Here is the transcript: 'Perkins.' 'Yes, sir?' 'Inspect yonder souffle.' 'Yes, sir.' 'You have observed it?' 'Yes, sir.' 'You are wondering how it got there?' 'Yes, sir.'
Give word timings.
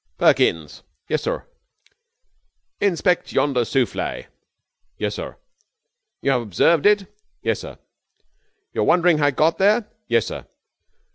'Perkins.' 0.17 0.81
'Yes, 1.07 1.21
sir?' 1.21 1.45
'Inspect 2.79 3.31
yonder 3.33 3.63
souffle.' 3.63 4.23
'Yes, 4.97 5.13
sir.' 5.13 5.37
'You 6.23 6.31
have 6.31 6.41
observed 6.41 6.87
it?' 6.87 7.05
'Yes, 7.43 7.59
sir.' 7.59 7.77
'You 8.73 8.81
are 8.81 8.85
wondering 8.85 9.19
how 9.19 9.27
it 9.27 9.35
got 9.35 9.59
there?' 9.59 9.85
'Yes, 10.07 10.25
sir.' 10.25 10.47